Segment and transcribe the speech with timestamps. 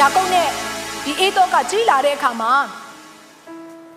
[0.00, 0.48] ယာကုပ်နဲ့
[1.04, 2.52] ဒီအေးတော့ကကြီးလာတဲ့အခါမှာ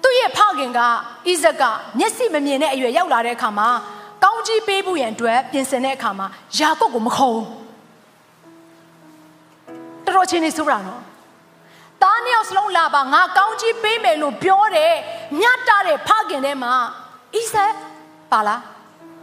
[0.03, 0.79] သူ့ရဲ့ဖခင်က
[1.27, 1.63] ဣဇက်က
[1.99, 3.69] မျက်စိမမြင်တဲ့အရွယ်ရောက်လာတဲ့အခါမှာ
[4.23, 6.27] ကောင်းကြီးပေးဖို့ရန်အတွက်ပြင်ဆင်တဲ့အခါမှာ
[6.57, 7.33] ယာကုပ်ကိုမခုံ
[10.05, 11.01] တော်တော်ချင်းနေဆိုးတာနော်
[12.01, 14.93] တားနှစ်ယောက်စလုံးလာပါငါကောင်းကြီးပေးမယ်လို့ပြောတယ်
[15.39, 16.73] မြတ်တာတဲ့ဖခင်ထဲမှာ
[17.35, 17.73] ဣဇက်
[18.31, 18.61] ပါလား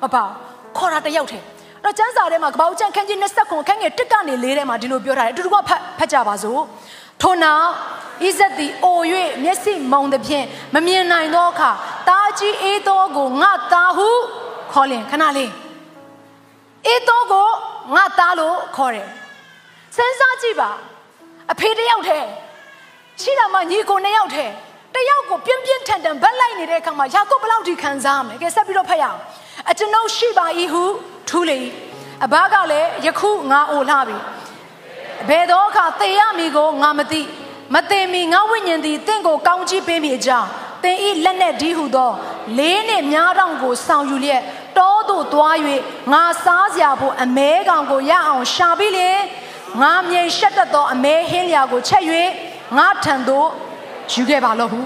[0.02, 0.22] မပါ
[0.76, 1.44] ခေါ်တာတယောက်တည်း
[1.84, 6.60] တော့ကျမ်းစာထဲမှာကပောက်ကျန်ခန်းကြီး29ခန်းငယ်1ကနေ4ထဲမှာဒီလိုပြောထားတယ်အတူတူကဖတ်ဖတ်ကြပါစို့
[7.22, 7.66] ထို့နောက်
[8.24, 9.00] ဣဇက်သည်အို၍
[9.44, 11.70] မျက်စိမုံသဖြင့်မမြင်နိုင်သောအခါ
[12.08, 14.08] တားကြီးအေးသောကိုငါသားဟု
[14.72, 15.52] ခေါ်လင်ခဏလေး
[16.86, 17.48] အေးသောကို
[17.94, 19.08] ငါသားလို့ခေါ်တယ်
[19.96, 20.70] စဉ်းစားကြည့်ပါ
[21.52, 22.28] အဖေတယောက်တည်း
[23.20, 24.52] ရှိတာမှညီကိုနှစ်ယောက်တည်း
[24.94, 29.18] တယောက်ကိုပြင်းပြင်းထန်ထန်ဗက်လိုက်နေတဲ့အခါမှာယာကုပ်ဘယ်လောက်ထိခံစားမလဲကဲဆက်ပြီးတော့ဖတ်ရအောင်
[29.70, 30.82] အကျွန်ုပ်ရှိပါ၏ဟု
[31.30, 31.58] ထူးလေ
[32.24, 34.18] အဘကလည်းယခုငါအိုလှပြီ
[35.28, 37.22] ဘယ်တော့အခါသေရမည်ကိုငါမသိ
[37.74, 40.48] မသိမီငါဝိညာဉ်သည်တင့်ကိုကောင်းကြီးပေးမိကြောင်း
[40.82, 42.12] သင်ဤလက်နဲ့ဒီဟုသော
[42.58, 44.42] လေးနှင့်များတောင်ကိုဆောင်ယူလျက်
[44.78, 45.56] တောသို့သွား၍
[46.12, 49.10] ငါစားစရာဖို့အမဲကောင်ကိုရအောင်ရှာပြီးလေ
[49.82, 52.04] ငါမြိန်ရှက်တတ်သောအမဲဟင်းလျာကိုချက်၍
[52.78, 53.48] ငါထံသို့
[54.12, 54.80] ယူခဲ့ပါလို့ဟု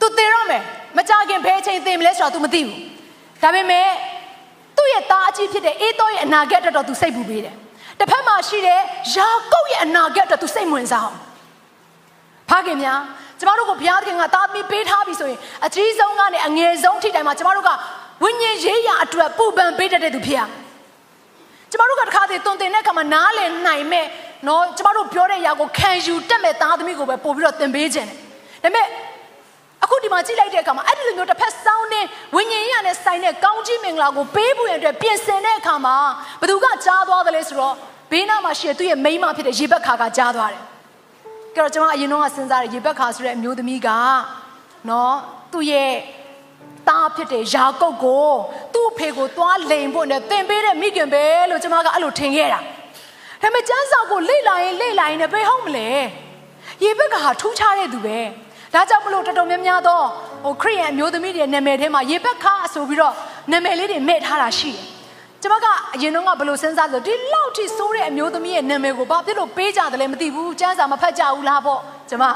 [0.00, 0.62] သူသေရမယ်
[0.96, 2.93] မကြခင်ဘယ်အချိန်သေမလဲဆိုတာ तू မသိဘူး
[3.43, 3.87] ဒါပေမဲ့
[4.75, 7.55] သူ့ရဲ့သားအကြီးဖြစ်တဲ့အေးသောရဲ့အနာဂတ်အတွက်တော့ तू စိတ်ပူပေးတယ်
[7.99, 8.79] တစ်ဖက်မှာရှိတဲ့
[9.15, 11.17] ယာကုပ်ရဲ့အနာဂတ်အတွက် तू စိတ်ဝင်စားအောင်
[12.49, 12.99] ဖခင်များ
[13.39, 17.69] ကျမတို့ကိုဘုရားသခင်ကသားသမီးပေးထားပြီဆိုရင်အကြီးဆုံးကနေအငယ်ဆုံးထိတိုင်မှာကျမတို့က
[18.23, 20.41] ဝိညာဉ်ရေးရာအတွက်ပူပန်ပေးတတ်တဲ့သူဖြစ်ရ
[21.71, 24.05] ကျမတို့ကတခါတည်းတုံတင်တဲ့အခါမှာနားလည်နိုင်မဲ့
[24.47, 28.09] နော်ကျမတို့ပြောတဲ့ຢာကိုခံယူတတ်မဲ့သားသမီးကိုပဲပို့ပြီးတော့သင်ပေးခြင်း
[28.63, 29.12] တယ်ဒါပေမဲ့အခုဒီ
[30.14, 32.00] မှာကြည့်လိုက်တဲ့အခါမှာအဲ့ဒီလိုမျိုးတစ်ဖက်စောင်းနေ
[32.34, 35.96] ဝိညာဉ်ရေးရနဲ့ဆိုင်တဲ့ကောင်းကြီးမင်္ဂလာကိုပေးဖို့ရတဲ့ပြင်ဆင်တဲ့အခါမှာ
[36.40, 37.74] ဘသူကကြားသွားတယ်လဲဆိုတော့
[38.10, 40.62] ဘေးနားမှာရှိတဲ့သူ့ရဲ့မိန်းမဖြစ်တဲ့ရေဘက်ခါကကြားသွားတယ်။
[41.54, 43.88] ကြတော့ကျွန်မအရင်တော့စဉ်းစားတယ်ရေဘက်ခါဆိုတဲ့အမျိုးသမီးက
[44.88, 45.16] နော်
[45.52, 45.92] သူ့ရဲ့
[46.88, 48.28] သားဖြစ်တဲ့ယာကုပ်ကို
[48.74, 52.60] သူ့အဖေကိုသွားလိန်ဖို့နဲ့သင်ပေးတဲ့မိခင်ပဲလို့ကျွန်မကအဲ့လိုထင်ခဲ့တာ။
[53.42, 55.88] ဒါပေမဲ့ကျန်းစာကိုလိတ်လာရင်လိတ်လာရင်လည်းဘယ်ဟုတ်မလဲ။
[56.84, 58.18] ရေဘက်ကဟာထူးခြားတဲ့သူပဲ။
[58.74, 60.00] ဒါကြောင့်မလို့တော်တော်များများသော
[60.44, 63.14] ဟိုခရိယန်အမျိုးသမီးတွေနာမည်ထဲမှာရေဘက်ခါဆိုပြီးတော့
[63.52, 64.84] နာမည်လေးတွေမဲ့ထားတာရှိတယ်။
[65.42, 71.80] ကျွန်မကအရင်တော့ကဘယ်လိုစဉ်းစားဆိုဒီလောက်ထိစိုးတဲ့အမျိုးသမီးရဲ့နာမည်ကိုဘာဖြစ်လို့ပေးကြတယ်လဲမသိဘူး။ကျန်းစာမဖတ်ကြဘူးလားပေါ့
[72.10, 72.32] ကျွန်မ။ဒါ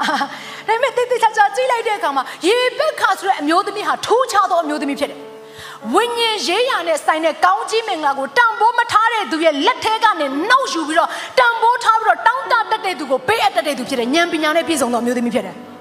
[0.67, 5.19] ပေမဲ့တိတိကျကျကြည့်လိုက်တဲ့အခါမှာရေဘက်ခါဆိုတဲ့အမျိုးသမီးဟာထူးခြားသောအမျိုးသမီးဖြစ်တယ်။
[5.93, 15.57] ဝိညာဉ်ရေးရနဲ့ဆိုင်တဲ့ကောင်းကြီးမင်္ဂလာကိုတန်ဖိုးမထားတဲ့သူရဲ့လက်ထဲကနေနှုတ်ယူပြီးတော့တန်ဖိုးထားပြီးတော့တောင်းတတတ်တဲ့သူကိုပေးအပ်တတ်တဲ့သူဖြစ်တယ်ဉာဏ်ပညာနဲ့ပြည့်စုံသောအမျိုးသမီးဖြစ်တယ်။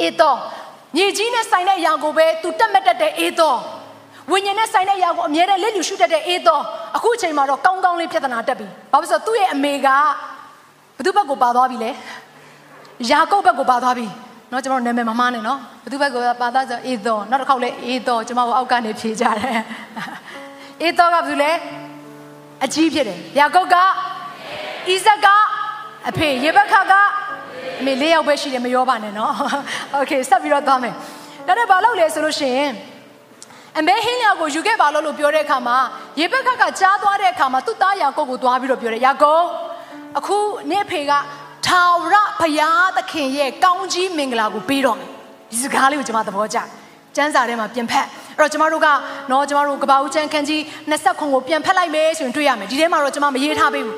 [0.00, 0.34] အေသော
[0.96, 3.54] မြေကြီးနဲ့ဆိုင်တဲ့အရာကိုပဲသူတက်မတ်တတ်တဲ့အေသော
[4.30, 6.58] ဝိညာဉ်နဲ့ဆိုင်တဲ့အရာကိုအမြဲတမ်းလက်လူရှုတတ်တဲ့အေသော
[6.96, 9.88] အခုအချိန်မှာတော့ကောင်းကောင်းလေးပြဿနာတက်ပြီဘာဖြစ်လို့သူ့ရဲ့အမေက
[10.96, 11.90] ဘသူဘက်ကိုပါသွားပြီလဲ
[13.10, 14.06] ယာကုပ်ဘက်ကိုပါသွားပြီ
[14.50, 19.60] เนาะကျွန်တော်နာမည်မမှားနဲ့เนาะဘသူဘက်ကိုပါသွားဆိုအေသောနောက်တစ်ခေါက်လဲအေသောကျွန်တော်အောက်ကနေဖြေကြတယ်
[20.82, 21.50] အေသောကဘသူလဲ
[22.64, 23.82] အကြီးဖြစ်တယ်ယာကုပ်ကဣ
[25.04, 25.26] ဇက်က
[26.08, 26.94] အဖေယေဘခက
[27.80, 29.32] အမေ၄ယောက်ပဲရှိတယ်မရောပါနဲ့နော်
[29.94, 30.94] โอเคဆက်ပြီးတော့သွားမယ်
[31.46, 32.72] ဒါနဲ့ဘာလုပ်လဲဆိုလို့ရှိရင်
[33.78, 35.76] အမေဟင်းယာကိုယူခဲ့ပါလို့လို့ပြောတဲ့အခါမှာ
[36.20, 39.44] ရေဘက်ကကကြားသွားတဲ့အခါမှာသူ့သားယာကုပ်ကိုသွားပြီးတော့ပြောတယ်ယာကုပ်
[40.18, 40.38] အခု
[40.70, 41.12] နေဖေက
[41.66, 45.08] ထာဝရဘုရားသခင်ရဲ့ကောင်းကြီးမင်္ဂလာကိုပေးတော့မယ်
[45.50, 46.58] ဒီစကားလေးကိုကျွန်မသဘောကျ
[47.16, 48.06] ကျမ်းစာထဲမှာပြန်ဖက်
[48.38, 48.88] အဲ့တော့ကျမတို့က
[49.30, 50.60] နော်ကျမတို့ကဘာဦးချမ်းခန်းကြီး
[50.90, 53.96] 20ခုကိုပြန်ဖက်လိုက်မယ်ဆိုရင်တွေ့ရမယ်ဒီထဲမှာတော့ကျမမရေးထားပေးဘူး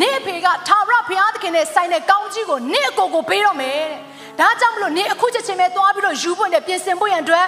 [0.00, 0.78] နင့်အဖေကထာ
[1.11, 3.81] ဝရဘုရားသခင်နဲ့ဆိုင်တဲ့ကောင်းကြီးကိုနင့်အကိုကိုပေးတော့မယ်
[4.39, 7.45] တဲ့ဒါကြောင့်မလို့နင့်အခုချက်ချင်းပဲသွားပြီးတော့ယူဖို့နဲ့ပြင်ဆင်ဖို့ရန်အတွက်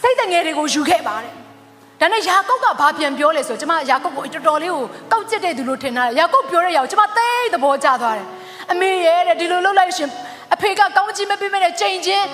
[0.00, 1.32] စိတ်တငယ်တွေကိုယူခဲ့ပါတဲ့
[2.00, 4.82] ဒါနဲ့ယာကုပ်ကဘာပြန်ပြောလဲဆိုတော့ကျမယာကုပ်ကိုတော်တော်လေးကို
[5.12, 8.26] ကောက်ကျစ်တဲ့သူလို့ထင်တာယာကုပ်ပြောတဲ့ຢာကိုကျမသိသဘောကျသွားတယ်
[8.72, 10.10] အမေရဲ့တဲ့ဒီလိုလုပ်လိုက်ရှင်
[10.54, 12.26] အဖေကကောင်းကြီးမပေးမဲ့တဲ့ချိန်ချင်း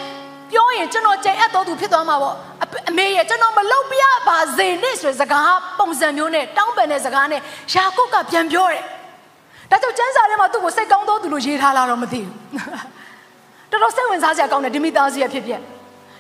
[0.53, 2.37] ပြောရင်ကျွန်တော်ကြိမ်အပ်တော်သူဖြစ်သွားမှာပေါ့
[2.91, 7.41] အမေရဲ့ကျွန်တော်မလုပ်ပြပါစေနဲ့ဆိုတဲ့စကားပုံစံမျိုးနဲ့တောင်းပန်တဲ့စကားနဲ့
[7.75, 8.83] ယာကုပ်ကပြန်ပြောတယ်
[9.73, 12.35] ဒါကြောင့်ကျမ်းစာထဲမှာသူ့ကိုစိတ်ကောင်းတော်သူလို့ရေးထားလာတော့မသိဘူး
[13.71, 15.61] တော်တော်စိတ်ဝင်စားစရာကောင်းတယ်ဒီမိသားစုရဲ့ဖြစ်ဖြစ်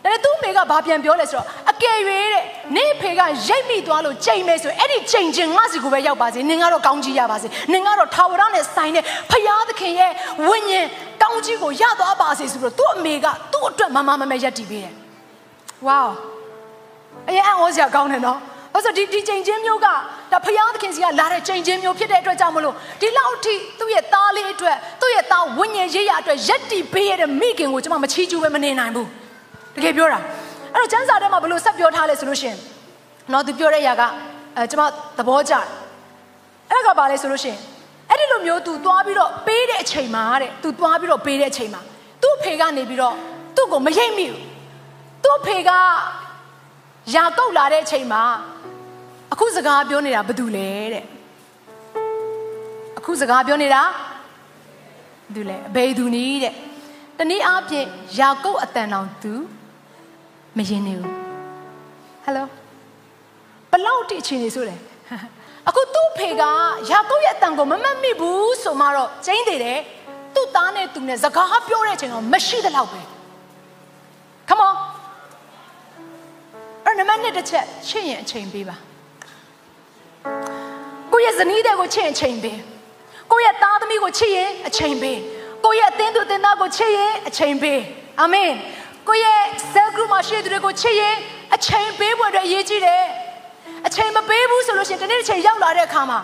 [0.03, 2.43] ဒါနဲ့သူ့မိကဘာပြန်ပြောလဲဆိုတော့အကကယ်၍တဲ့
[2.77, 10.13] နေဖေကရိတ်မိသွားလို့ချိန်မဲဆိုအဲ့ဒီချိန်ချင်းငါစီကိုပဲရောက်ပါစေနင်ကတော့ကောင်းကြီးရပါစေနင်ကတော့ထာဝရနဲ့ဆိုင်တဲ့ဖယားသခင်ရဲ့
[10.49, 10.87] ဝိညာဉ်
[11.23, 14.95] ကောင်းကြီးကိုရသွားပါစေဆိုတော့သူ့အမေကသူ့အတွက်မမမမဲရက်တည်ပေးတယ်
[15.87, 16.03] ဝေါ
[17.29, 18.39] အရင်အောစရာကောင်းတယ်နော်
[18.75, 19.87] ဘာလို့ဒီဒီချိန်ချင်းမျိုးက
[20.33, 29.09] ဒါဖယားသခင်စီကလာတဲ့ချိန်ချင်းမျိုးဖြစ်တဲ့အတွက်ကြောင့်မလို့ဒီလောက်ထိသူ့ရဲ့သားလေးအတွက်သူ့ရဲ့သားဝိညာဉ်ရေးရအတွက်ရက်တည်ပေးရတဲ့မိခင်ကိုကျွန်မမချီးကျူးပဲမနေနိုင်ဘူး
[29.77, 30.19] တကယ်ပြောတာ
[30.75, 32.59] အဲ့တော့ကျမ်းစာထဲမှာဘလို့ဆက်ပြောထားလဲဆိုလို့ရှိရင်
[33.33, 34.03] နော်သူပြောတဲ့အရာက
[34.57, 34.85] အဲကျွန်မ
[35.19, 35.65] သဘောကျတယ်
[36.71, 37.61] အဲ့ဒါကဘာလဲဆိုလို့ရှိရင်
[38.11, 41.81] အဲ့ဒီလိုမျိုး तू သွားပြီးတော့ပေးတဲ့အချိန်မှာတဲ့ तू သွားပြီးတော့ပေးတဲ့အချိန်မှာ
[42.23, 43.15] သူ့ဖေကနေပြီးတော့
[43.57, 44.41] သူ့ကိုမရိပ်မိဘူး
[45.25, 45.71] သူ့ဖေက
[47.15, 48.23] ယာကုတ်လာတဲ့အချိန်မှာ
[49.33, 51.05] အခုစကားပြောနေတာဘာတူလဲတဲ့
[52.99, 56.55] အခုစကားပြောနေတာဘာတူလဲအဘေသူနီးတဲ့
[57.19, 57.87] တနည်းအားဖြင့်
[58.19, 59.33] ယာကုတ်အတန်တော်သူ
[60.57, 61.13] မရင်နေဘူး
[62.25, 62.47] ဟယ်လို
[63.71, 64.77] ဘလောက်တိအချိန်နေဆိုလဲ
[65.69, 66.43] အခုသူ့ဖေက
[66.91, 69.81] ယာကုတ်ရဲ့အတန်ကိုမမတ်မိဘူးဆိုမှတော့ကျင်းသေးတယ်
[70.35, 73.01] သူ့သားနဲ့သူနဲ့စကားပြောတဲ့အချိန်တော့မရှိတဲ့လောက်ပဲ
[74.49, 74.75] come on
[76.93, 78.77] အဲ့နမနဲ့တစ်ချက်ချင့်ရင်အချိန်ပေးပါ
[81.13, 82.59] ကိုယ့်ရဲ့ဇနီးတဲ့ကိုချင့်ရင်အချိန်ပေး
[83.33, 85.19] ကိုယ့်ရဲ့သားသမီးကိုချစ်ရင်အချိန်ပေး
[85.65, 87.81] ကိုယ့်ရဲ့အသင်းသူအသင်းသားကိုချစ်ရင်အချိန်ပေး
[88.21, 88.51] အာမင်
[89.09, 89.43] ကိုယ့်ရဲ့
[89.73, 91.15] cell group မှာရှိတဲ့သူတွေကိုချစ်ရင်
[91.55, 93.03] အချိန်ပေးဖို့အတွက်အရေးကြီးတယ်
[93.87, 96.19] အချိန်မပေးဘူးဆိုလို့ရှိရင်တနေ့တစ်ချိန်ရောက်လာတဲ့အခါမှာ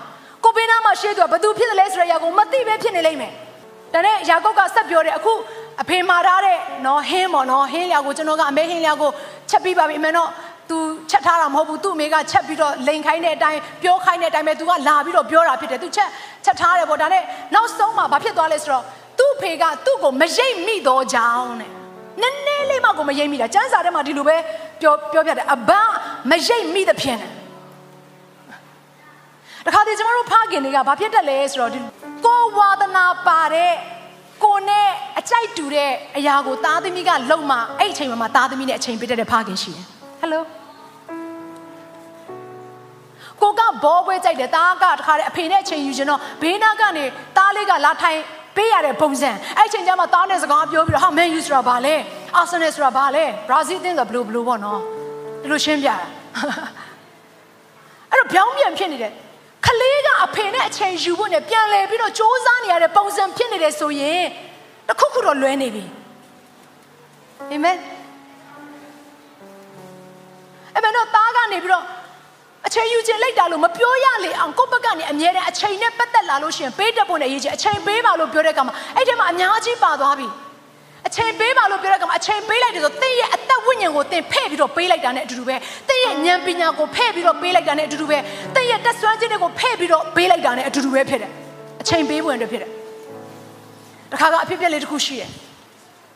[0.44, 3.32] ကိုပေးနာမှာရှိတဲ့သူကဘာသူဖြစ်တယ်လဲဆိုတဲ့အရာကိုမသိပဲဖြစ်နေလိမ့်မယ်
[3.94, 5.32] ဒါနဲ့ယာကုပ်ကဆက်ပြောတယ်အခု
[5.82, 9.10] အဖေမာထားတဲ့နော်ဟင်းပေါ့နော်ဟင်းလျာကိုကျွန်တော်ကအမေဟင်းလျာကို
[9.50, 10.28] ချက်ပြီးပါပြီအမေတော့
[10.70, 10.78] သူ
[11.10, 16.08] ချက်ထားတာမဟုတ်ဘူးသူ့အမေကချက်ပြီးတော့လိန်ခိုင်းတဲ့အတိုင်းပြောခိုင်းတဲ့အတိုင်းပဲသူကလာပြီးတော့ပြောတာဖြစ်တယ်သူချက်
[16.44, 17.22] ချက်ထားတယ်ပေါ့ဒါနဲ့
[17.54, 18.84] နောက်ဆုံးမှာဘာဖြစ်သွားလဲဆိုတော့
[19.18, 21.70] သူ့ဖေကသူ့ကိုမရိပ်မိတော့ကြောင်းတဲ့
[22.22, 24.36] နည်းနည်းလေးမှကိုမရိပ်မိတာစံစာထဲမှာဒီလိုပဲ
[24.80, 25.70] ပြောပြောပြတယ်အဘ
[26.30, 27.20] မရိပ်မိသဖြင့်
[29.66, 31.72] တခါတည်းကျမတို့ဖခင်တွေကဘာဖြစ်တတ်လဲဆိုတော့
[32.26, 33.72] ကိုဝါသနာပါတဲ့
[34.44, 34.88] ကိုနဲ့
[35.18, 39.86] အကြိုက်တူတဲ့အရာကိုသားသမီးကလုံမှအဲ့အချိန်မှာသားသမီးနဲ့အချိန်ပေးတတ်တဲ့ဖခင်ရှိတယ်
[40.22, 40.40] Hello
[43.42, 47.04] ကိုကဘောပွဲကြိုက်တယ်တားကတခါတည်းအဖေနဲ့အချိန်ယူရှင်တော့ဘေးနားကနေ
[47.36, 48.18] တားလေးကလာထိုင်
[48.56, 51.94] ပေးရတဲ့ပုံစံအဲ့ချိန်ကျမှတားနဲ့စကားပြောပြီးတော့ဟာမန်ယူဆိုတာဘာလဲ
[52.36, 54.80] အာဆင်နယ်ဆိုတာဘာလဲဘရာဇီးအသင်းဆိုတာဘလို့ဘလို့ပေါ့နော်
[55.42, 55.96] ဒီလိုရှင်းပြတာ
[58.10, 59.12] အဲ့တော့ပြောင်းပြန်ဖြစ်နေတယ်
[59.66, 64.24] ခလေးကအဖေနဲ့အချိန်ယူဖို့နဲ့ပြန်လဲပြီးတော့စူးစမ်းနေရတဲ့ပုံစံဖြစ်နေတယ်ဆိုရင်
[64.88, 65.84] တခုခုတော့လွဲနေပြီ
[67.50, 67.78] အာမင်
[70.74, 71.84] အဲ့မဲ့တော့သားကနေပြီးတော့
[72.66, 80.28] အချိန်ယူခြင်းလိုက်တာလို့မပြောရလေအောင်ကိုယ့်ဘက်ကနေအမြဲတမ်းအချိန်နဲ့ပတ်သက်လာလို့ရှိရင်ပေးတတ်ဖို့နဲ့ရေးချင်အချိန်ပေးပါလို့ပြောတဲ့ကမှာအဲ့ဒီမှာအများကြီးပါသွားပြီ
[81.06, 85.56] အချိန်ပေးပါလို့ပြောတဲ့ကမှာအချိန်ပေးလိုက်တယ်ဆိုသင်ရဲ့အသက်ဝိညာဉ်ကိုသင်ဖဲ့ပြီးတော့ပေးလိုက်တာနဲ့အတူတူပဲ
[85.88, 88.18] သင်ရဲ့ဉာဏ်ပညာကိုဖဲ့ပြီးတော့ပေးလိုက်တာနဲ့အတူတူပဲ
[88.54, 91.32] သင်ရဲ့တက်ဆွမ်းခြင်းတွေကိုဖဲ့ပြီးတော့ပေးလိုက်တာနဲ့အတူတူပဲဖြစ်တယ်
[91.82, 92.70] အချိန်ပေးဖို့အတွက်ဖြစ်တယ်
[94.12, 95.30] တခါကအဖြစ်ပြက်လေးတစ်ခုရှိတယ်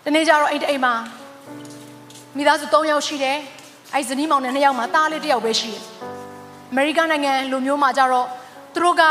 [0.04, 0.94] ဒီနေ့ကျတော့အိမ်တအိမ်မှာ
[2.36, 3.36] မိသားစု၃ယောက်ရှိတယ်
[3.94, 5.82] အဲ့ဇနီးမောင်နဲ့၂ယောက်မှာသားလေးတစ်ယောက်ပဲရှိတယ်
[6.72, 8.26] အမေရိကန်နိုင်ငံလူမျိုးမှာကြတော့
[8.74, 9.02] သူတို့က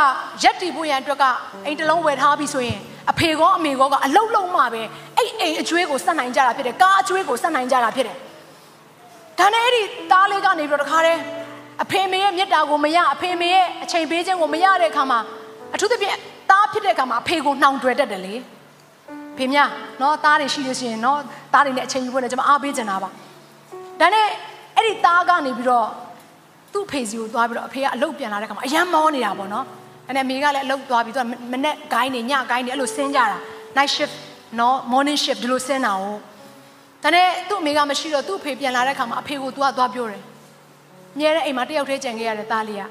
[0.43, 1.23] ရက်တီဖို့ရန်အတွက်က
[1.65, 2.79] အိမ်တစ်လုံးဝယ်ထားပြီဆိုရင်
[3.11, 4.81] အဖေကောအမေကောကအလုံးလုံးမှပဲ
[5.17, 8.17] အဲ့အိမ်အကျွေးကိုစက်နိုင်ကြတာဖြစ်တယ်ကားအကျွေးကိုစက်နိုင်ကြတာဖြစ်တယ်
[9.39, 9.81] ဒါနဲ့အဲ့ဒီ
[10.11, 11.19] သားလေးကနေပြီးတော့တခါတည်း
[11.83, 15.19] အဖေမေရဲ့မြတ်တာကိုမရအဖေမေရဲ့အချိန်ပေးခြင်းကိုမရတဲ့အခါမှာ
[15.73, 16.17] အထူးသဖြင့်
[16.49, 18.35] သားဖြစ်တဲ့အခါမှာအဖေကိုနှောင်တွယ်တတ်တယ်လေ
[19.37, 19.59] ဖေမြ
[20.01, 21.19] နော်သားတွေရှိလို့ရှိရင်နော်
[21.53, 23.09] သားတွေနဲ့အချိန်ယူဖို့လည်းကျွန်မအားပေးချင်တာပါ
[23.99, 24.27] ဒါနဲ့
[24.75, 25.87] အဲ့ဒီသားကနေပြီးတော့
[26.73, 29.65] သူ့ဖေစီကိုသွားပြီးတော့အဖေကအလုပ်ပြန်လာတဲ့ခါမှာအယမ်းမောနေတာပေါ့နော်
[30.07, 33.37] အဲ့နဲ့အမေကလည်းအလုပ်သွားပြီးတော့မနေ့ဂိုင်းနေညဂိုင်းနေအဲ့လိုဆင်းကြတာ
[33.77, 34.15] night shift
[34.59, 36.05] နော် morning shift ဒီလိုဆင်းတာ哦
[37.03, 40.23] ဒါနဲ့သူ့အမေကမရှိတော့သူ့အဖေပြန်လာတဲ့ခါမှာအဖေကိုသူကသွားပြောတယ်
[41.19, 42.83] မြဲတဲ့အိမ်မှာတယောက်တည်းကြံခဲ့ရတဲ့သားလေးက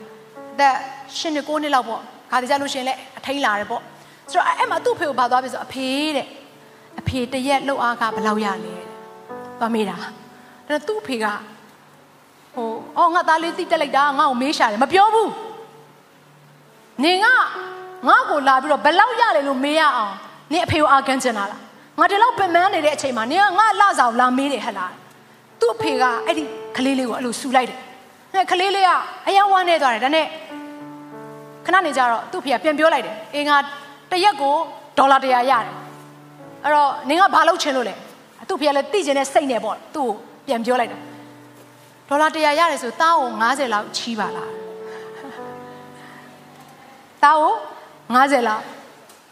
[0.58, 0.74] သက်
[1.18, 3.82] ရှင်နေကိုနှစ်လောက်ပေါ့ခါတည်းကြလို့ရှင်လဲအထိန်လာတယ်ပေါ့
[4.30, 6.26] ဆိုတော့အဲ့မှာသူ့ဖေကိုဘာသွားပြီဆိုအဖေတဲ့
[7.00, 8.74] အဖေတရက်လှုပ်အားကဘယ်လောက်ရလဲ
[9.58, 9.96] သွားမေးတာ
[10.68, 11.26] ဒါသူ့အဖေက
[12.54, 15.30] ဟိုအော်ငါသားလေးသိတက်လိုက်တာငါ့ကိုမေးရှာတယ်မပြောဘူး
[17.04, 17.34] နေငါ
[18.08, 20.14] ငါ့ကိုလာပြီးတော့ဘယ်လောက်ရလဲလို့မေးရအောင်
[20.52, 21.60] နင်အဖေကိုအာကန်ချင်တာလား
[21.98, 24.92] ငါဒီလောက်ပင်ပန်းနေတဲ့အချိန်မှာနင်ကငါလှဆောင်လာမေးတယ်ဟဲ့လား
[25.60, 26.44] သူ့အဖေကအဲ့ဒီ
[26.76, 27.78] ကလေးလေးကိုအဲ့လိုဆူလိုက်တယ်
[28.34, 28.90] အဲ့ကလေးလေးက
[29.26, 30.26] အယံဝမ်းနေသွားတယ်ဒါနဲ့
[31.66, 33.56] ခဏနေကြတော့သူ့ဖေကပြန်ပြောလိုက်တယ်အေးငါ
[34.10, 34.54] တရက်ကို
[34.98, 35.74] ဒေါ်လာ100ရတယ်
[36.64, 37.94] အဲ့တော့နင်ကဘာလုပ်ချင်လို့လဲ
[38.48, 40.14] သူ့ဖေကလည်းသိချင်တဲ့စိတ်နဲ့ပေါ့သူ့ကို
[40.46, 41.00] ပြန်ပြောလိုက်တယ်
[42.10, 44.50] ဒေါ်လာ100ရတယ်ဆိုတားကို90လောက်ချီးပါလား
[47.22, 47.54] တားကို
[48.14, 48.64] 90လောက်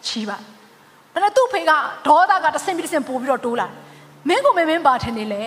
[0.07, 0.37] ချီးပါ
[1.15, 1.73] ဒါနဲ့သူ့ဖေက
[2.07, 3.67] ဒေါသကတစ်ဆင့်ပြီးတစ်ဆင့်ပို့ပြီးတော့တိုးလာ
[4.29, 5.45] မင်းကိုမင်းမင်းပါထင်နေလေ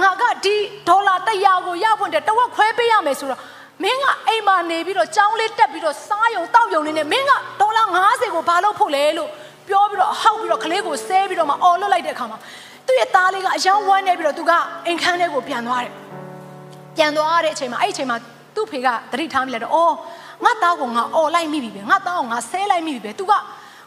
[0.00, 0.54] ငါကဒီ
[0.88, 3.40] ဒေါ်လာ100ကိုရဖို့တဲ့တဝက်ခွဲပေးရမယ်ဆိုတော့
[3.82, 9.30] မင်းကအိမ်မှာနေပြီးတော့ကြောင်းလေးတက်ပြီးတော့စားယုံတောက်ယုံနေနေမင်းကဒေါ်လာ90ကိုဘာလို့ဖို့လဲလို့
[9.68, 12.38] ပြောပြီးတော့ဟောက်ပြီးတော့ကလေးကိုဆဲပြီးတော့မှအော်လွတ်လိုက်တဲ့အခါမှာ
[12.86, 14.52] သူ့ရဲ့သားလေးကအယောင်ဝမ်းနေပြီးတော့သူက
[14.86, 15.92] အိမ်ခန်းထဲကိုပြန်သွားတယ်
[16.96, 18.16] ပြန်သွားတဲ့အချိန်မှာအဲ့ဒီအချိန်မှာ
[18.54, 19.94] သူ့ဖေကတတိထားမိလိုက်တော့အော်
[20.44, 23.32] ငါသားကိုငါအော်လိုက်မိပြီပဲငါသားကိုငါဆဲလိုက်မိပြီပဲသူက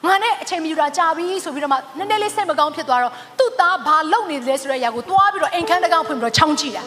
[0.07, 6.83] ငါနဲ့အချိန်မီယူတာကြာပြီဆိုပြီးတော့မှနည်းနည်းလေးစိတ်မကောင်းဖြစ်သွားတော့သူ့သားဘာလုပ်နေလဲဆိုတဲ့အရာကိုသွားပြီးတော့အိမ်ခန်းတကောင်ဖွင့်ပြီးတော့ချောင်းကြည့်တာ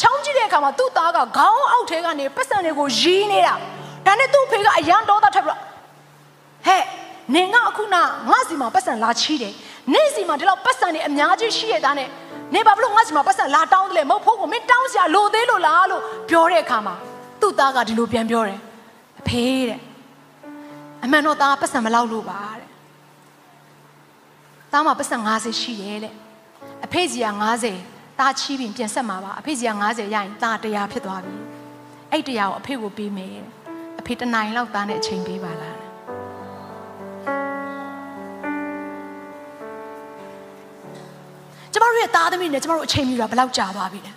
[0.00, 3.54] ချောင်းကြည့်တဲ့အခါမှာသူ့သားကခေါင်းအောက်ထဲကနေပတ်စံတွေကိုရီးနေတာ
[4.06, 5.60] ဒါနဲ့သူ့ဖေကအရန်ဒေါသထပ်ပြီးတော့
[6.66, 6.82] ဟဲ့
[7.34, 7.96] နင်ကအခုန
[8.30, 9.52] ငါစီမှာပတ်စံလာချီးတယ်
[9.92, 12.08] နင့်စီမှာဒီလောက်ပတ်စံတွေအများကြီးရှိရတဲ့နဲ့
[12.54, 16.94] နေဘာလို့ငါစီမှာပတ်စံလာတောင်းတယ်လဲမဟုတ်ဖို့ကိုမင်းတောင်းစရာလိုသေးလို့လားလို့ပြောတဲ့အခါမှာ
[17.40, 18.60] သူ့သားကဒီလိုပြန်ပြောတယ်
[19.20, 19.80] အဖေတဲ့
[21.04, 22.68] အမှန်တော့သားပတ်စံမလောက်လို့ပါတဲ့
[24.72, 26.14] သားမှာပတ်စံ90ရှိတယ်တဲ့
[26.84, 27.28] အဖေကြီးက
[27.74, 31.34] 90သားချီးပြီးပြန်ဆက်မှာပါအဖေကြီးက90ရရင်သား100ဖြစ်သွားပြီ
[32.10, 33.46] အဲ့100ကိုအဖေကိုပေးမယ်တဲ့
[34.00, 35.83] အဖေတနိုင်လောက်သားနဲ့အချိန်ပေးပါလား
[41.94, 44.12] တို့ရဲ့သားသမီးနဲ့ကျမတို့အချိန်မြူတာဘယ်လောက်ကြာသွားပြီလဲ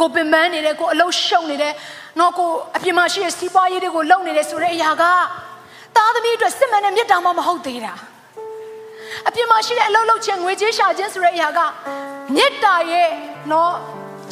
[0.00, 1.72] ကိုပင်ပန်းနေတယ်ကိုအလုံးရှုံနေတယ်
[2.18, 5.04] နော်ကိုအပြင်မှာရှိတဲ့စီးပွားရေးတွေကိုလုပ်နေတယ်ဆိုတဲ့အရာက
[5.96, 7.94] သားသမီးအတွက်စစ်မှန်တဲ့မြတ်တာမှမဟုတ်သေးတာ
[9.28, 11.60] အပြင်မှာရှိတဲ့အလုံးလုံးချင်းငွေကြေးရှာခြင်းဆိုတဲ့အရာက
[12.36, 13.08] မြတ်တာရဲ့
[13.52, 13.72] နော်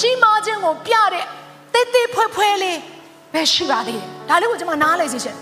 [0.00, 1.24] ကြီးမားခြင်းကိုပြတဲ့
[1.74, 2.78] တေးသေးဖွဲဖွဲလေး
[3.32, 5.36] ပဲရှိပါသေးတယ်ဒါလေးကိုကျွန်မနားလည်စေချင်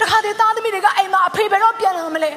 [0.00, 2.30] တခါတည်းသားသမီးတွေကအိမ်မှာအဖေဘယ်တော့ပြန်လာမလဲ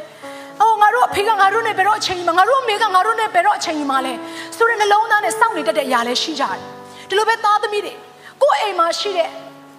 [0.62, 4.14] အော်ငါတို့အဖေကငါတို့နဲ့ဘယ်တော့အချိန်ကြီးမှာငါတို့အမေကငါတို့နဲ့ဘယ်တော့အချိန်ကြီးမှာလဲ
[4.58, 6.58] ဆိုတဲ့နှလုံးသားနဲ့စောင့်နေတတ်တဲ့အရာလည်းရှိကြတယ်
[7.10, 7.94] ဒီလိုပဲသားသမီးတွေ
[8.44, 9.30] ကိုယ့်အိမ်မှာရှိတဲ့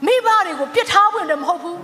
[0.07, 1.79] မိဘတွေကိုပြစ်ထားဝင်တယ်မဟုတ်ဘူး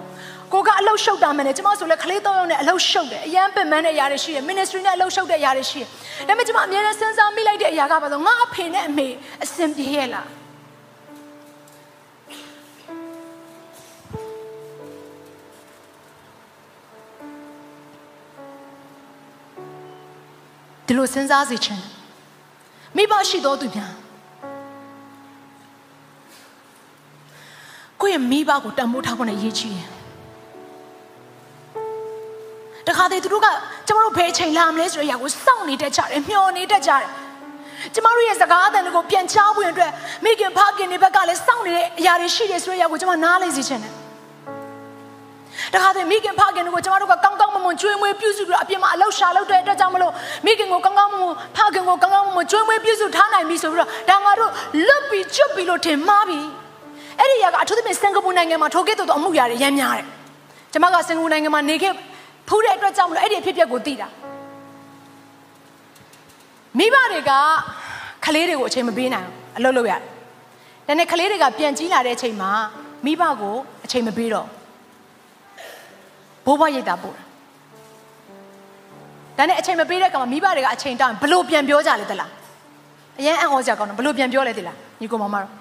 [0.52, 5.88] ကိုကအလုတ်ရှုပ်တာမှန်တယ်ကျမဆိုလဲခလေးသုံးယောက်နဲ့အလုတ်ရှုပ်တယ်အရန်ပင်ပန်းတဲ့အရာတွေရှိတယ် ministry နဲ့အလုတ်ရှုပ်တဲ့အရာတွေရှိတယ်
[6.28, 9.08] ဒါပေမဲ့ကျမအမြဲတမ်းစဉ်းစားမိလိုက်တဲ့အရာကဘာလို့ငါအဖေနဲ့အမေ
[9.44, 10.26] အဆင်ပြေရဲ့လား
[20.87, 21.83] ဒီလိုစဉ်းစားစီခြင်း
[22.97, 23.93] မိဘရှိတော်သူများ
[28.00, 29.88] ကိုယ့်ရဲ့မိဘကိုတန်ဖိုးထားဖို့နဲ့ရည်ချီးတယ်
[32.87, 33.47] တခါတည်းသူတို့က
[33.87, 37.09] ကျမတို့ဘယ်ချိန်လာမလဲဆိုတဲ့အရာကိုစောင့်နေတတ်ကြတယ်မျှော်နေတတ်ကြတယ်
[37.95, 39.93] ကျမတို့ရဲ့စကားအသံတွေကိုပြန်ချဖို့အတွက်
[40.25, 44.05] မိခင်ဖခင်တွေဘက်ကလည်းစောင့်နေတဲ့အရာတွေရှိတယ်ဆိုတဲ့အရာကိုကျမနားလေစီချင်တယ်
[45.76, 50.12] တခါတည်းမိခင်ဖခင်တို့ကိုကျမတို့ကကောင်းကောင်းမွန်မွန်ကျွေးမွေးပြုစုပြီးတော့အပြင်မှာအလောက်ရှာလောက်တဲ့အတွက်ကြောင့်မလို့
[50.47, 54.50] မိခင်ကိုကောင်းကောင်းမွန်မွန်ဖခင်ကိုကောင်းကောင်းမွန်မွန်ကျွေးမွေးပြုစုထားနိုင်ပြီဆိုပြီးတော့ဒါငါတို့
[54.87, 56.40] လွတ်ပြီးကျွတ်ပြီးလို့ထင်မှားပြီ
[57.18, 60.06] အဲ့ဒီຢာကအထူးသဖြင့်စင်ကာပူနိုင်ငံမှာထိုကဲ့သို့သောအမှုရာတွေရမ်းများတယ်
[60.73, 61.92] ကျမကစင်ကာပူနိုင်ငံမှာနေခဲ့
[62.49, 64.09] ဖူးတဲ့အတွက်ကြောင့်မလို့အဲ့ဒီအဖြစ်အပျက်ကိုသိတာ
[66.78, 67.33] မိဘတွေက
[68.25, 70.02] ကလေးတွေကိုအချိန်မပေးနိုင်ဘူးအလုပ်လုပ်ရတယ်။
[70.87, 72.50] ဒါနဲ့ကလေးတွေကပြန်ကြီးလာတဲ့အချိန်မှာ
[73.04, 74.49] မိဘကိုအချိန်မပေးတော့
[76.46, 77.22] ဘိုးဘွားရိတ်တာပို့တာ။
[79.36, 82.30] ဒါနဲ့အချိန်မပေးတဲ့ကောင်မိဘတွေကအချိန်တောင်းဘလို့ပြန်ပြောကြလဲတလား။
[83.18, 85.52] အရင်အံ့ဩစရာကောင်းတယ်ဘလို့ပြန်ပြောလဲတလား။ညီကောင်မမတို့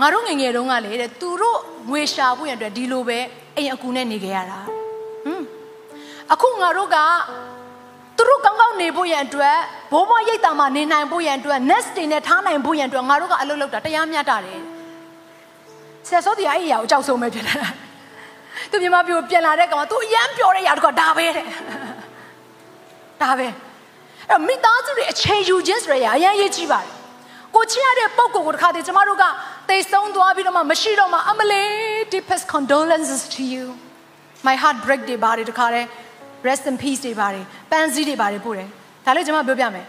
[0.00, 1.58] ငါတို့ငငယ်တုန်းကလေတဲ့သူတို့
[1.90, 3.18] ငွေရှာဖို့ရတဲ့ဒီလိုပဲ
[3.56, 4.58] အိမ်အကူနဲ့နေကြရတာ။
[5.24, 5.46] ဟွန်း
[6.32, 6.96] အခုငါတို့က
[8.16, 9.56] သူတို့ကောင်းကောင်းနေဖို့ရန်အတွက်
[9.92, 14.60] ဘိုးဘွားရိတ်တာမှာနေနိုင်ဖို့ရန်အတွက် nest တွေနဲ့ထားနိုင်ဖို့ရန်အတွက်ငါတို့ကအလုပ်လုပ်တာတရားမျှတတယ်
[16.06, 17.56] ဆရာစောတရားအဲ့အရာကိုကြောက်ဆုံးပဲဖြစ်လာ
[18.70, 21.46] သူမြန်မာပြည်ကိုပြန်လာတဲ့ကောင်ကသူအရန်ပြောတဲ့အရာတကဒါပဲတဲ့
[23.22, 23.48] ဒါပဲ
[24.30, 26.92] အဲ့မိသားစုတွေအချိန်ယူခြင်းဆိုရအရန်ရေးကြည့်ပါတယ်
[27.56, 29.24] ကိုချစ်ရတဲ့ပုံကိုကိုတခါတည်းကျမတို့က
[29.68, 31.70] တိတ်ဆုံးသွားပြီးတော့မှမရှိတော့မှအမလေး
[32.12, 33.64] deepest condolences to you
[34.46, 35.88] my heart break တွေပါတယ်တခါတည်း
[36.46, 38.68] rest in peace တွေပါတယ်ပန်းစည်းတွေပါတယ်ပို့တယ်
[39.04, 39.86] ဒါလေးကျွန်မပြောပြမယ်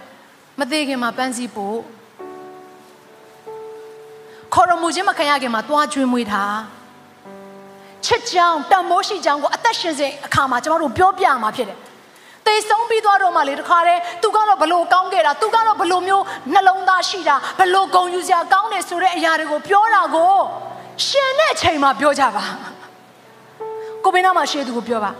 [0.59, 1.77] မသေးခင်မှာပန်းစည်းပို့
[4.53, 6.43] ခေါ်ရမူခြင်းမခံရခင်မှာသွားကျွေးမွေးတာ
[8.05, 11.77] ချစ်ကြောင်တန်မိုးရှိကြောင်ကိုအသက်ရှင်စဉ်အခါမှာကျွန်တော်တို့ပြောပြမှာဖြစ်တယ်
[12.45, 20.35] သေဆုံးပြီးသွားတော့မှလေတခါတည်းသူကတော့ဘလို့ကောင်းခဲ့တာသူကတော့ဘလို့မျိုးနှလုံးသားရှိတာဘလို့ဂုံယူစရာကောင်းတယ်ဆိုတဲ့အရာတွေကိုပြောတာကို
[21.05, 22.43] ရှင်တဲ့အချိန်မှာပြောကြပါ
[24.03, 25.11] ကိုဘင်းနာမှာရှေ့သူကိုပြောပါ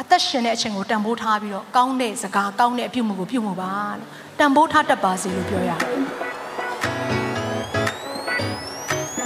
[0.00, 5.70] အသက်ရှင်တဲ့အချိန်ကိုတန်ဖိုးထားပြီးတော့ကောင်းတဲ့စကားကောင်းတဲ့အပြုမှုကိုပြုမှုပါလို့တန်ဖိုးထားတတ်ပါစေလို့ပြောရ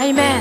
[0.01, 0.41] အာမင်